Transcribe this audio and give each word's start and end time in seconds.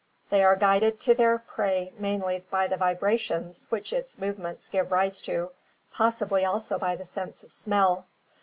They 0.31 0.43
are 0.43 0.55
guided 0.55 0.99
to 1.01 1.13
their 1.13 1.37
prey 1.37 1.93
mainly 1.95 2.43
by 2.49 2.65
the 2.65 2.75
vibra 2.75 3.19
tions 3.19 3.67
which 3.69 3.93
its 3.93 4.17
movements 4.17 4.67
give 4.67 4.91
rise 4.91 5.21
to, 5.21 5.51
possibly 5.93 6.43
also 6.43 6.79
by 6.79 6.95
the 6.95 7.05
sense 7.05 7.43
of 7.43 7.51
smell. 7.51 8.07